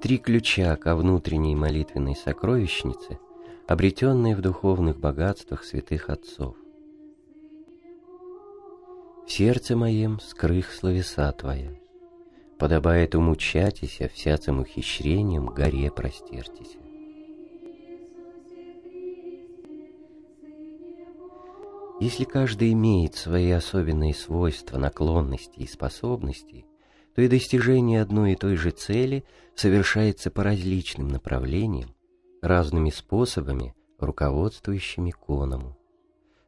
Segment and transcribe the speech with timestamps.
[0.00, 3.18] Три ключа ко внутренней молитвенной сокровищнице,
[3.66, 6.54] обретенные в духовных богатствах святых отцов.
[9.26, 11.72] В сердце моем скрых словеса Твоя.
[12.58, 16.78] Подобает умучатися, всяцем ухищрением горе простертися.
[22.00, 26.64] Если каждый имеет свои особенные свойства, наклонности и способности,
[27.18, 29.24] то и достижение одной и той же цели
[29.56, 31.92] совершается по различным направлениям,
[32.42, 35.76] разными способами, руководствующими к оному.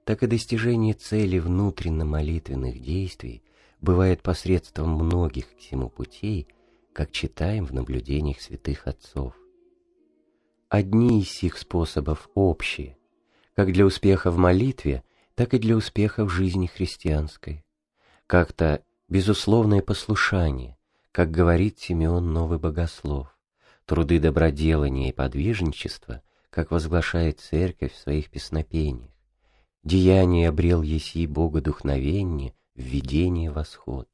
[0.04, 3.42] Так и достижение цели внутренно-молитвенных действий
[3.80, 6.46] бывает посредством многих к всему путей,
[6.92, 9.34] как читаем в наблюдениях святых отцов.
[10.68, 12.96] Одни из сих способов общие,
[13.56, 15.02] как для успеха в молитве,
[15.34, 17.64] так и для успеха в жизни христианской.
[18.28, 20.78] Как-то безусловное послушание,
[21.12, 23.36] как говорит Симеон Новый Богослов,
[23.84, 29.10] труды доброделания и подвижничества, как возглашает Церковь в своих песнопениях.
[29.82, 34.08] Деяние обрел еси богодухновенне, введение восход.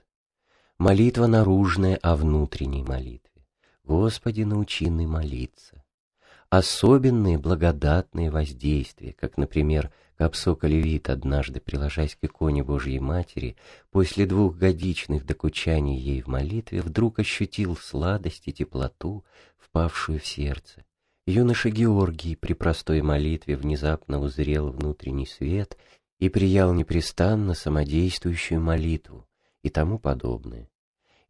[0.78, 3.46] Молитва наружная о внутренней молитве.
[3.84, 5.84] Господи, научи молиться.
[6.48, 13.56] Особенные благодатные воздействия, как, например, Капсока Левит, однажды приложась к иконе Божьей Матери,
[13.90, 19.24] после двухгодичных докучаний ей в молитве, вдруг ощутил сладость и теплоту,
[19.58, 20.84] впавшую в сердце.
[21.26, 25.76] Юноша Георгий при простой молитве внезапно узрел внутренний свет
[26.18, 29.28] и приял непрестанно самодействующую молитву
[29.62, 30.70] и тому подобное.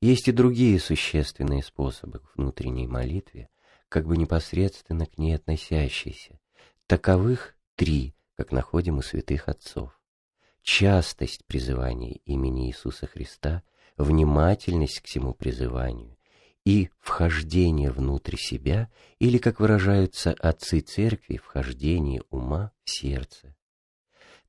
[0.01, 3.49] Есть и другие существенные способы к внутренней молитве,
[3.89, 6.39] как бы непосредственно к ней относящиеся.
[6.87, 9.99] Таковых три, как находим у святых отцов.
[10.63, 13.63] Частость призывания имени Иисуса Христа,
[13.97, 16.17] внимательность к всему призыванию
[16.65, 23.56] и вхождение внутрь себя, или, как выражаются отцы церкви, вхождение ума в сердце.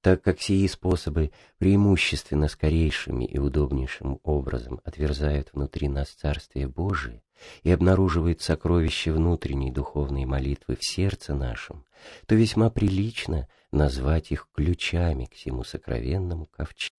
[0.07, 7.23] Так как сии способы преимущественно скорейшими и удобнейшим образом отверзают внутри нас Царствие Божие,
[7.63, 11.83] и обнаруживает сокровище внутренней духовной молитвы в сердце нашем,
[12.25, 16.95] то весьма прилично назвать их ключами к всему сокровенному ковчегу.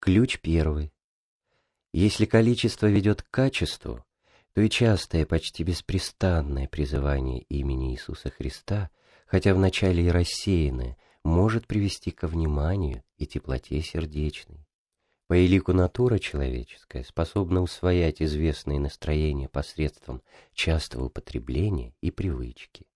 [0.00, 0.94] Ключ первый.
[1.92, 4.02] Если количество ведет к качеству,
[4.54, 8.88] то и частое, почти беспрестанное призывание имени Иисуса Христа,
[9.26, 10.96] хотя вначале и рассеянное,
[11.26, 14.66] может привести ко вниманию и теплоте сердечной.
[15.26, 20.22] По элику натура человеческая способна усвоять известные настроения посредством
[20.54, 22.86] частого употребления и привычки.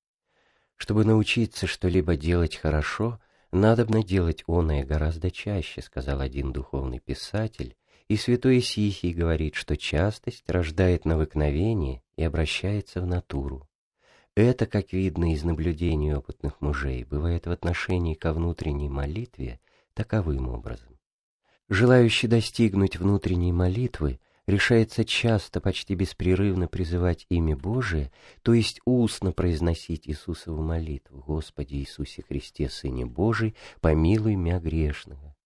[0.77, 3.21] Чтобы научиться что-либо делать хорошо,
[3.51, 7.77] надобно делать оное гораздо чаще, сказал один духовный писатель,
[8.07, 13.70] и святой Исихий говорит, что частость рождает навыкновение и обращается в натуру.
[14.41, 19.61] Это, как видно из наблюдений опытных мужей, бывает в отношении ко внутренней молитве
[19.93, 20.99] таковым образом.
[21.69, 30.09] Желающий достигнуть внутренней молитвы решается часто, почти беспрерывно призывать имя Божие, то есть устно произносить
[30.09, 35.37] Иисусову молитву «Господи Иисусе Христе, Сыне Божий, помилуй меня грешного».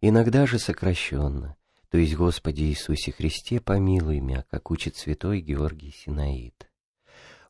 [0.00, 1.54] Иногда же сокращенно,
[1.90, 6.66] то есть «Господи Иисусе Христе, помилуй меня», как учит святой Георгий Синаид.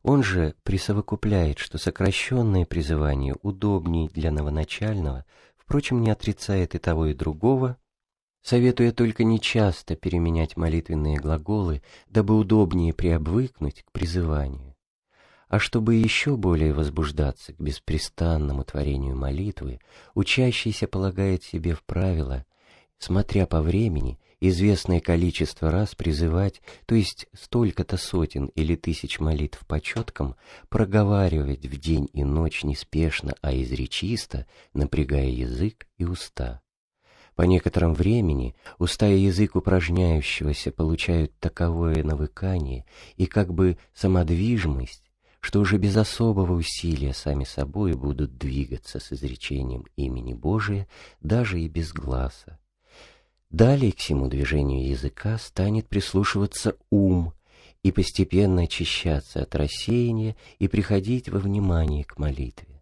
[0.06, 5.25] Он же присовокупляет, что сокращенное призывание удобнее для новоначального,
[5.56, 7.77] впрочем, не отрицает и того, и другого,
[8.41, 14.77] советуя только нечасто переменять молитвенные глаголы, дабы удобнее приобвыкнуть к призыванию.
[15.49, 19.81] А чтобы еще более возбуждаться к беспрестанному творению молитвы,
[20.15, 22.47] учащийся полагает себе в правило,
[22.98, 29.80] смотря по времени, известное количество раз призывать, то есть столько-то сотен или тысяч молитв по
[29.80, 30.36] четкам,
[30.68, 36.60] проговаривать в день и ночь неспешно, а изречисто, напрягая язык и уста.
[37.34, 45.04] По некотором времени уста и язык упражняющегося получают таковое навыкание и как бы самодвижимость,
[45.40, 50.88] что уже без особого усилия сами собой будут двигаться с изречением имени Божия
[51.20, 52.58] даже и без глаза.
[53.50, 57.32] Далее к всему движению языка станет прислушиваться ум
[57.82, 62.75] и постепенно очищаться от рассеяния и приходить во внимание к молитве.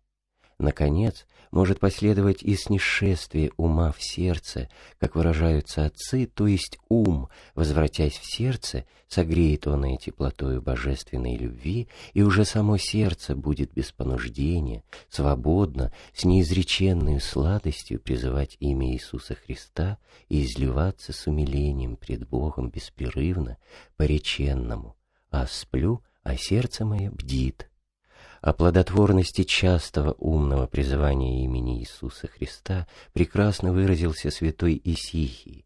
[0.59, 4.69] Наконец, может последовать и снисшествие ума в сердце,
[4.99, 11.89] как выражаются отцы, то есть ум, возвратясь в сердце, согреет он и теплотою божественной любви,
[12.13, 19.99] и уже само сердце будет без понуждения, свободно, с неизреченной сладостью призывать имя Иисуса Христа
[20.29, 23.59] и изливаться с умилением пред Богом беспрерывно,
[23.97, 24.97] пореченному,
[25.31, 27.69] а сплю, а сердце мое бдит.
[28.45, 35.65] О плодотворности частого умного призывания имени Иисуса Христа прекрасно выразился святой Исихий,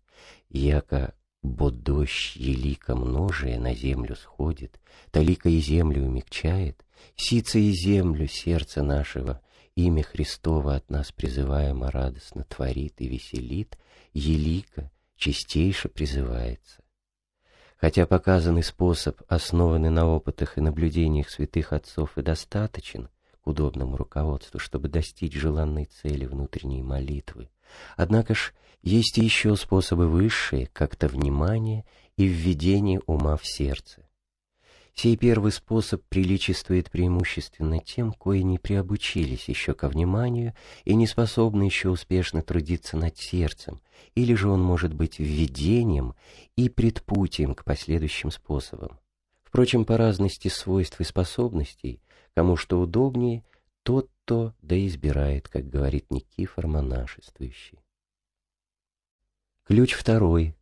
[0.49, 4.79] яко «бо дождь елика множие на землю сходит,
[5.11, 6.85] талика и землю умягчает,
[7.17, 9.41] сица и землю сердце нашего,
[9.75, 13.77] имя Христово от нас призываемо радостно творит и веселит,
[14.15, 16.85] елика чистейше призывается».
[17.79, 23.09] Хотя показанный способ, основанный на опытах и наблюдениях святых отцов, и достаточен
[23.41, 27.51] к удобному руководству, чтобы достичь желанной цели внутренней молитвы,
[27.97, 28.53] однако ж
[28.83, 31.85] есть еще способы высшие, как-то внимание
[32.17, 34.08] и введение ума в сердце.
[35.01, 40.55] Сей первый способ приличествует преимущественно тем, кои не приобучились еще ко вниманию
[40.85, 43.81] и не способны еще успешно трудиться над сердцем,
[44.17, 46.17] или же он может быть введением
[46.57, 48.99] и предпутием к последующим способам.
[49.45, 52.03] Впрочем, по разности свойств и способностей,
[52.35, 53.45] кому что удобнее,
[53.85, 57.79] тот-то да избирает, как говорит Никифор монашествующий.
[59.63, 60.57] Ключ второй.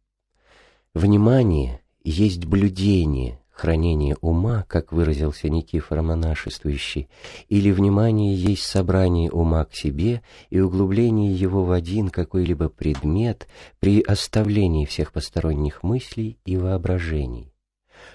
[0.93, 7.09] Внимание есть блюдение, хранение ума, как выразился Никифор монашествующий,
[7.49, 10.21] или внимание есть собрание ума к себе
[10.51, 13.49] и углубление его в один какой-либо предмет
[13.81, 17.53] при оставлении всех посторонних мыслей и воображений.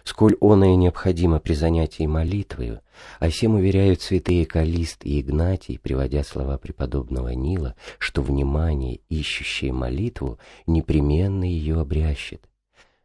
[0.04, 2.82] Сколь оное необходимо при занятии молитвою,
[3.20, 10.38] а всем уверяют святые Калист и Игнатий, приводя слова преподобного Нила, что внимание, ищущее молитву,
[10.68, 12.48] непременно ее обрящет,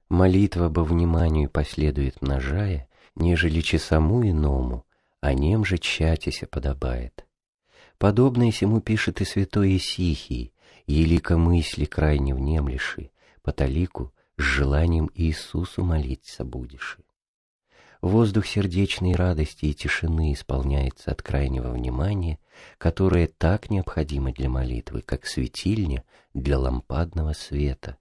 [0.08, 4.84] Молитва по вниманию последует множая, нежели часому иному,
[5.20, 7.26] а нем же тщатися подобает.
[7.98, 10.52] Подобное сему пишет и святой Исихий,
[10.86, 13.10] елика мысли крайне внемлеши,
[13.42, 16.98] по талику с желанием Иисусу молиться будешь.
[18.00, 22.38] Воздух сердечной радости и тишины исполняется от крайнего внимания,
[22.78, 27.96] которое так необходимо для молитвы, как светильня для лампадного света.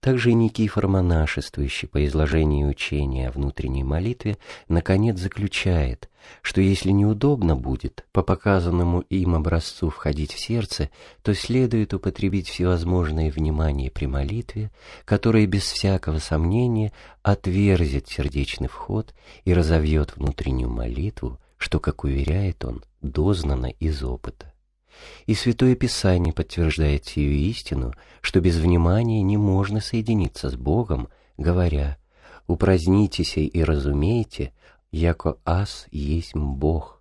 [0.00, 6.08] Также и Никифор монашествующий по изложению учения о внутренней молитве наконец заключает,
[6.40, 10.90] что если неудобно будет по показанному им образцу входить в сердце,
[11.22, 14.70] то следует употребить всевозможное внимание при молитве,
[15.04, 16.92] которое без всякого сомнения
[17.22, 24.47] отверзит сердечный вход и разовьет внутреннюю молитву, что, как уверяет он, дознано из опыта.
[25.26, 31.98] И Святое Писание подтверждает сию истину, что без внимания не можно соединиться с Богом, говоря
[32.46, 34.52] «Упразднитесь и разумейте,
[34.90, 36.98] яко ас есть Бог».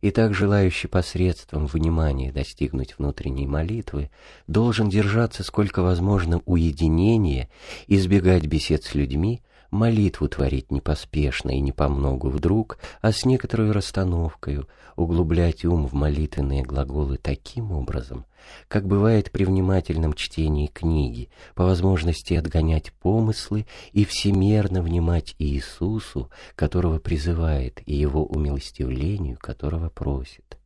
[0.00, 4.10] И так желающий посредством внимания достигнуть внутренней молитвы
[4.46, 7.48] должен держаться сколько возможно уединения,
[7.88, 13.70] избегать бесед с людьми, молитву творить не поспешно и не помногу вдруг, а с некоторой
[13.72, 18.24] расстановкою, углублять ум в молитвенные глаголы таким образом,
[18.68, 26.98] как бывает при внимательном чтении книги, по возможности отгонять помыслы и всемерно внимать Иисусу, которого
[26.98, 30.58] призывает, и Его умилостивлению, которого просит.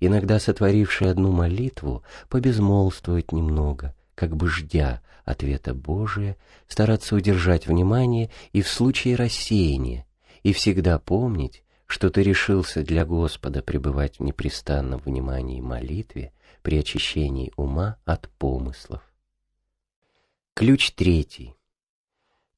[0.00, 8.62] Иногда сотворивший одну молитву, побезмолвствовать немного, как бы ждя ответа Божия, стараться удержать внимание и
[8.62, 10.06] в случае рассеяния,
[10.42, 16.32] и всегда помнить, что ты решился для Господа пребывать в непрестанном внимании и молитве
[16.62, 19.02] при очищении ума от помыслов.
[20.54, 21.54] Ключ третий.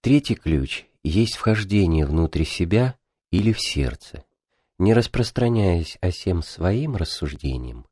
[0.01, 2.97] Третий ключ есть вхождение внутрь себя
[3.31, 4.25] или в сердце.
[4.79, 7.85] Не распространяясь о всем своим рассуждениям,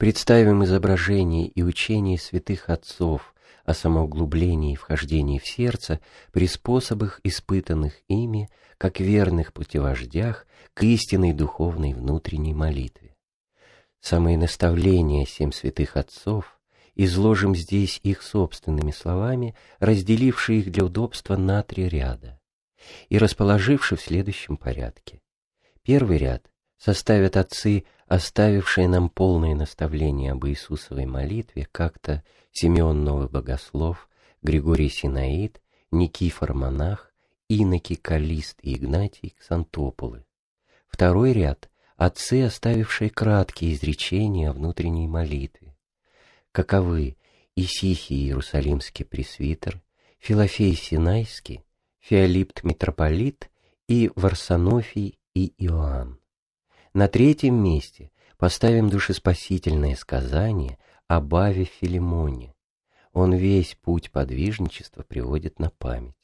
[0.00, 3.34] Представим изображение и учение святых отцов
[3.66, 6.00] о самоуглублении и вхождении в сердце
[6.32, 13.14] при способах, испытанных ими, как верных путевождях к истинной духовной внутренней молитве.
[14.00, 16.58] Самые наставления семь святых отцов
[16.94, 22.40] изложим здесь их собственными словами, разделившие их для удобства на три ряда
[23.10, 25.20] и расположивши в следующем порядке.
[25.82, 34.08] Первый ряд составят отцы оставившие нам полное наставление об Иисусовой молитве, как-то Симеон Новый Богослов,
[34.42, 35.60] Григорий Синаид,
[35.92, 37.12] Никифор Монах,
[37.48, 40.24] Иноки Калист и Игнатий Ксантополы.
[40.88, 45.76] Второй ряд– отцы, оставившие краткие изречения о внутренней молитве.
[46.50, 47.16] Каковы
[47.54, 49.80] Исихий Иерусалимский пресвитер,
[50.18, 51.62] Филофей Синайский,
[52.00, 53.50] Феолипт Митрополит
[53.86, 56.20] и Варсонофий и Иоанн.
[56.92, 62.52] На третьем месте поставим душеспасительное сказание об Аве Филимоне.
[63.12, 66.16] Он весь путь подвижничества приводит на память.